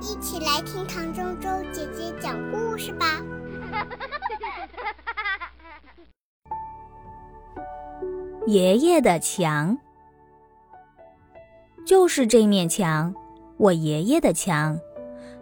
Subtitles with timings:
[0.00, 3.22] 一起来听唐周周姐姐讲故事吧。
[8.46, 9.76] 爷爷的墙，
[11.84, 13.14] 就是这面墙，
[13.58, 14.80] 我爷爷的墙，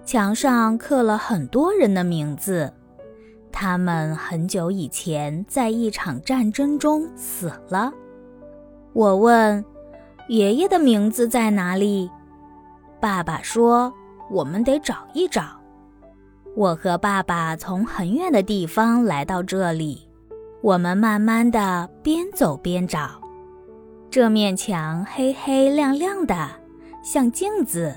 [0.04, 2.74] 墙上刻了很多人的名字，
[3.52, 7.92] 他们很久以前在一场战争中死了。
[8.92, 9.64] 我问
[10.28, 12.10] ：“爷爷的名字在哪里？”
[13.00, 13.94] 爸爸说
[14.30, 15.42] ：“我们得找一找。”
[16.56, 20.08] 我和爸爸从很远的地方来到这里，
[20.60, 23.20] 我们慢慢的边走边找。
[24.10, 26.48] 这面墙黑黑亮亮的，
[27.02, 27.94] 像镜子，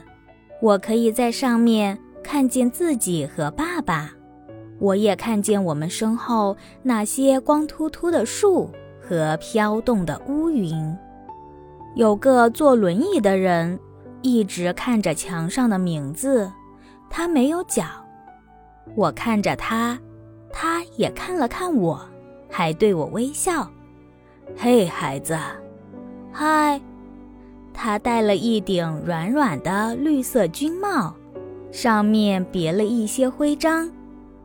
[0.62, 4.12] 我可以在上面看见自己和爸爸。
[4.78, 8.70] 我也看见我们身后那些光秃秃的树
[9.00, 10.96] 和飘动的乌云。
[11.96, 13.80] 有个坐轮椅的人。
[14.22, 16.52] 一直看着墙上的名字，
[17.10, 17.84] 他没有脚。
[18.96, 19.98] 我看着他，
[20.52, 22.00] 他也看了看我，
[22.50, 23.70] 还对我微笑。
[24.58, 25.38] 嘿，孩子，
[26.32, 26.80] 嗨！
[27.74, 31.16] 他戴了一顶软软的绿色军帽，
[31.72, 33.90] 上面别了一些徽章。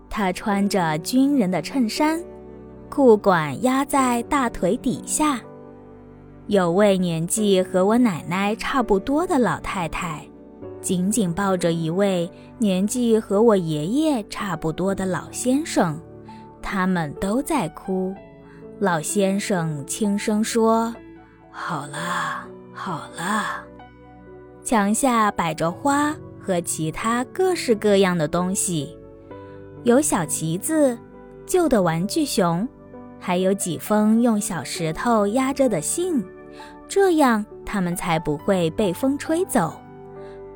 [0.08, 2.22] 他穿着军人的衬衫，
[2.88, 5.40] 裤管压在大腿底下。
[6.48, 10.24] 有位年纪和我奶奶差不多的老太太，
[10.80, 16.00] 紧紧抱着一位年纪和我爷爷差不多的老先生，
[16.62, 18.14] 他们都在哭。
[18.78, 20.94] 老先生轻声说
[21.50, 23.64] ：“好了，好了。”
[24.62, 28.96] 墙下摆着花和其他各式各样的东西，
[29.82, 30.96] 有小旗子、
[31.44, 32.68] 旧的玩具熊，
[33.18, 36.24] 还有几封用小石头压着的信。
[36.88, 39.74] 这样，他们才不会被风吹走。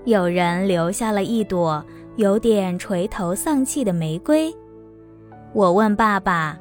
[0.05, 1.85] 有人留下了一朵
[2.17, 4.55] 有点垂头丧气的玫瑰。
[5.53, 6.59] 我问爸爸：“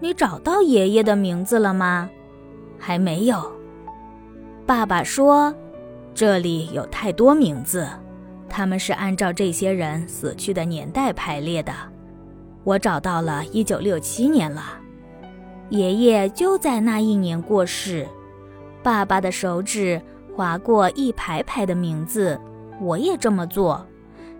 [0.00, 2.10] 你找到爷爷的名字了吗
[2.78, 3.50] ？”“还没有。”
[4.66, 5.54] 爸爸说
[6.14, 7.88] ：“这里有太多名字，
[8.48, 11.72] 他们是按照这些人死去的年代排列的。
[12.64, 14.62] 我找到了1967年了，
[15.70, 18.06] 爷爷就在那一年过世。”
[18.84, 20.00] 爸爸的手指
[20.36, 22.38] 划过一排排的名字，
[22.78, 23.84] 我也这么做。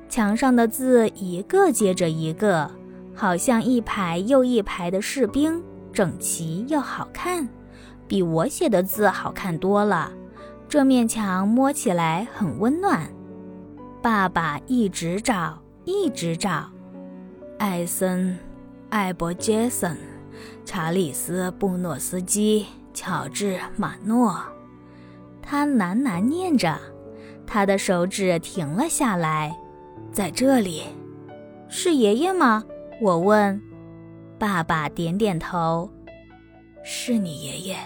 [0.06, 2.70] 墙上的字一个接着一个，
[3.14, 5.62] 好像一排又一排的士兵，
[5.94, 7.48] 整齐又好看，
[8.06, 10.12] 比我写的字好看多了。
[10.68, 13.08] 这面墙摸起来很温暖。
[14.02, 16.68] 爸爸一直找，一直找。
[17.58, 18.38] 艾森、
[18.90, 19.96] 艾伯杰森、
[20.66, 22.66] 查理斯·布诺斯基。
[22.94, 24.40] 乔治·马诺，
[25.42, 26.78] 他喃喃念着，
[27.44, 29.54] 他的手指停了下来。
[30.12, 30.84] 在这里，
[31.68, 32.64] 是爷爷吗？
[33.02, 33.60] 我问。
[34.38, 35.90] 爸爸点点头。
[36.84, 37.76] 是你爷爷。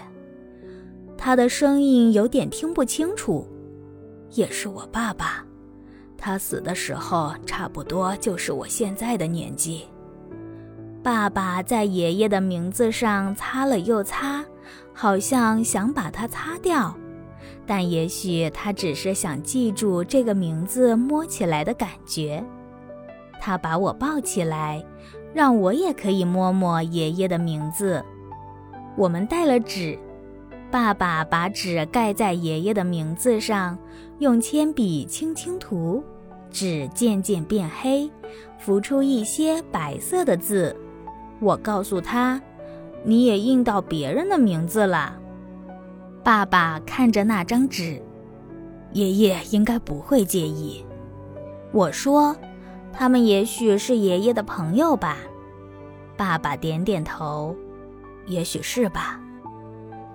[1.17, 3.47] 他的声音有点听不清楚。
[4.31, 5.43] 也是我爸爸。
[6.17, 9.87] 他死的时候差不多就是我现在的年纪。
[11.01, 14.45] 爸爸在爷爷的名字上擦了又擦。
[14.93, 16.95] 好像想把它擦掉，
[17.65, 22.43] 但也许他只是想记住这个名字摸起来的感觉。
[23.39, 24.83] 他把我抱起来，
[25.33, 28.03] 让我也可以摸摸爷爷的名字。
[28.97, 29.97] 我们带了纸，
[30.69, 33.77] 爸爸把纸盖在爷爷的名字上，
[34.17, 36.03] 用铅笔轻轻涂，
[36.51, 38.11] 纸渐渐变黑，
[38.57, 40.75] 浮出一些白色的字。
[41.39, 42.41] 我告诉他。
[43.03, 45.15] 你也印到别人的名字了，
[46.23, 48.01] 爸爸看着那张纸，
[48.93, 50.85] 爷爷应该不会介意。
[51.71, 52.35] 我说，
[52.91, 55.17] 他们也许是爷爷的朋友吧。
[56.17, 57.55] 爸爸点点头，
[58.25, 59.19] 也许是吧。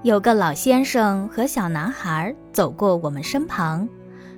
[0.02, 3.88] 有个老先生和小男孩走过我们身旁，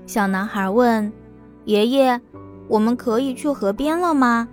[0.06, 1.12] 小男孩问
[1.66, 2.20] ：“爷爷，
[2.68, 4.48] 我们可以去河边了吗？”“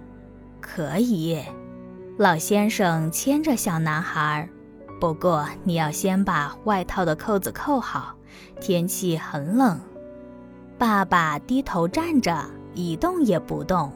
[0.59, 1.39] 可以。”
[2.17, 4.47] 老先生牵着小男孩，
[5.01, 8.13] 不过你要先把外套的扣子扣好，
[8.61, 9.79] 天气很冷。
[10.77, 12.45] 爸爸低头站着，
[12.75, 13.91] 一动也不动。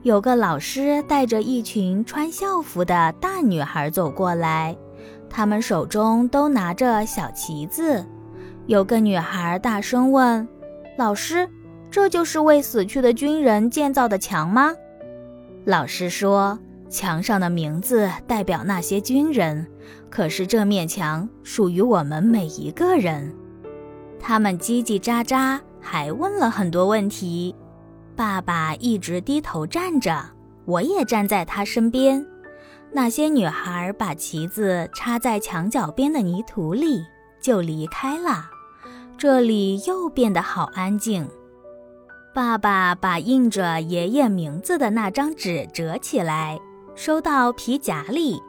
[0.00, 4.74] 有个老师带着一群穿校服的大女孩走过来，
[5.28, 8.02] 她们手中都拿着小旗子。
[8.66, 10.48] 有个女孩大声问
[10.96, 11.46] ：“老师，
[11.90, 14.72] 这就是为死去的军人建造的墙吗？”
[15.66, 16.58] 老师说。
[16.92, 19.66] 墙上的名字代表那些军人，
[20.10, 23.34] 可是这面墙属于我们每一个人。
[24.20, 27.56] 他们叽叽喳喳，还问了很多问题。
[28.14, 30.22] 爸爸一直低头站着，
[30.66, 32.24] 我也站在他身边。
[32.92, 37.02] 那些女孩把旗子插在墙角边的泥土里，
[37.40, 38.44] 就离开了。
[39.16, 41.26] 这里又变得好安静。
[42.34, 46.60] 爸爸把印着爷爷名字的那张纸折起来，
[46.94, 48.40] 收到皮夹里，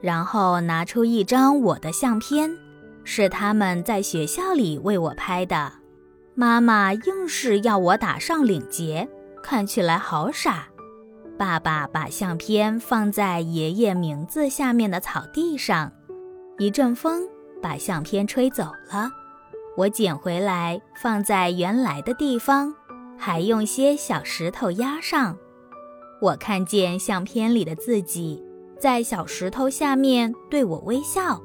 [0.00, 2.56] 然后拿出一张我的相片，
[3.04, 5.72] 是他们在学校里为我拍的。
[6.34, 9.08] 妈妈硬是要我打上领结，
[9.42, 10.68] 看起来好傻。
[11.36, 15.92] 爸爸把相片放在爷爷名字下面的草地上，
[16.58, 17.28] 一阵风
[17.60, 19.10] 把相片吹走了。
[19.76, 22.74] 我捡回来放在原来的地方，
[23.16, 25.36] 还用些小石头压上。
[26.20, 28.42] 我看见相片里的自己
[28.78, 31.40] 在小石头下面对我微笑。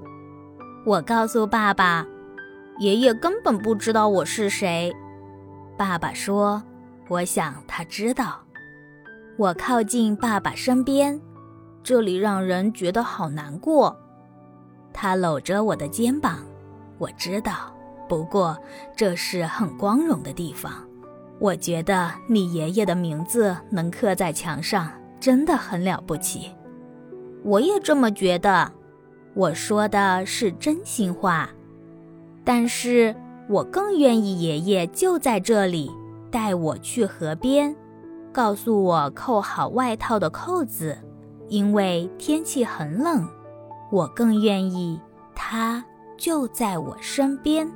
[0.86, 2.06] 我告诉爸爸，
[2.80, 4.92] 爷爷根本不知道我是谁。
[5.78, 6.62] 爸爸说
[7.08, 8.40] ：“我想他知道。”
[9.38, 11.20] 我靠近爸爸身边，
[11.84, 13.96] 这里让人觉得好难过。
[14.92, 16.40] 他搂着我的肩膀，
[17.00, 17.76] 我知道，
[18.08, 18.56] 不过
[18.96, 20.72] 这是很光荣的地方。
[21.44, 26.50] 我觉得你爷爷的名字能刻在墙上，真的很了不起。
[27.44, 28.72] 我也这么觉得，
[29.34, 31.50] 我说的是真心话。
[32.46, 33.14] 但是
[33.50, 35.92] 我更愿意爷爷就在这里，
[36.32, 37.76] 带我去河边。
[38.32, 40.98] 告诉我扣好外套的扣子，
[41.50, 43.28] 因为天气很冷。
[43.92, 44.98] 我更愿意
[45.36, 45.84] 他
[46.16, 47.70] 就在我身边。